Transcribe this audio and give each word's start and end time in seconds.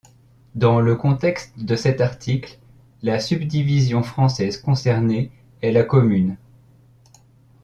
Dans 0.55 0.79
le 0.81 0.95
contexte 0.95 1.59
de 1.59 1.75
cet 1.75 2.01
article, 2.01 2.57
la 3.03 3.19
subdivision 3.19 4.01
française 4.01 4.57
concernée 4.59 5.29
est 5.61 5.69
la 5.71 5.83
commune. 5.83 6.37